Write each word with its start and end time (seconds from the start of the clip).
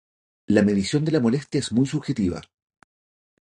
La 0.47 0.63
medición 0.63 1.05
de 1.05 1.11
la 1.11 1.19
molestia 1.19 1.59
es 1.59 1.71
muy 1.71 1.85
subjetiva. 1.85 2.41